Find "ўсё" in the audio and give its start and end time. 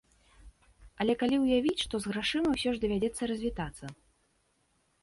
2.55-2.69